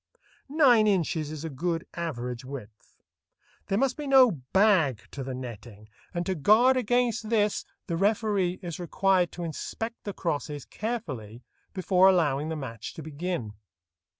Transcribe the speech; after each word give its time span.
Nine 0.49 0.87
inches 0.87 1.29
is 1.29 1.45
a 1.45 1.49
good 1.51 1.85
average 1.93 2.43
width. 2.43 2.95
There 3.67 3.77
must 3.77 3.97
be 3.97 4.07
no 4.07 4.31
"bag" 4.31 5.01
to 5.11 5.23
the 5.23 5.35
netting, 5.35 5.89
and 6.11 6.25
to 6.25 6.33
guard 6.33 6.75
against 6.75 7.29
this 7.29 7.65
the 7.85 7.95
referee 7.97 8.57
is 8.63 8.79
required 8.79 9.31
to 9.33 9.43
inspect 9.43 10.03
the 10.05 10.13
crosses 10.13 10.65
carefully 10.65 11.43
before 11.71 12.07
allowing 12.09 12.49
the 12.49 12.55
match 12.55 12.95
to 12.95 13.03
begin. 13.03 13.53